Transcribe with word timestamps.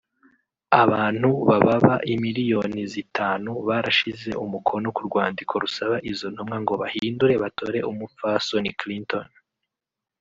Abantu 0.83 1.29
bababa 1.47 1.93
imiliyoni 2.13 2.81
zitanu 2.93 3.51
barashize 3.67 4.31
umukono 4.45 4.87
ku 4.95 5.01
rwandiko 5.07 5.53
rusaba 5.63 5.95
izo 6.11 6.27
ntumwa 6.33 6.57
ngo 6.63 6.73
bahindure 6.81 7.33
batore 7.43 7.79
umupfasoni 7.91 8.69
Clinton 8.79 9.27